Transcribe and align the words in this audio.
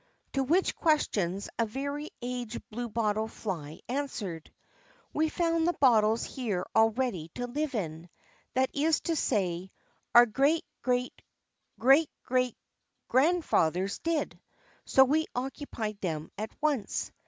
To 0.33 0.41
which 0.43 0.75
questions 0.75 1.47
a 1.59 1.65
very 1.67 2.09
aged 2.23 2.67
bluebottle 2.71 3.27
fly 3.27 3.81
answered: 3.87 4.51
"We 5.13 5.29
found 5.29 5.67
the 5.67 5.73
bottles 5.79 6.23
here 6.23 6.65
all 6.73 6.89
ready 6.89 7.29
to 7.35 7.45
live 7.45 7.75
in; 7.75 8.09
that 8.55 8.71
is 8.73 9.01
to 9.01 9.15
say, 9.15 9.69
our 10.15 10.25
great 10.25 10.65
great 10.81 11.21
great 11.77 12.09
great 12.09 12.09
great 12.23 12.57
grandfathers 13.09 13.99
did, 13.99 14.39
so 14.85 15.03
we 15.03 15.27
occupied 15.35 16.01
them 16.01 16.31
at 16.35 16.49
once. 16.63 17.11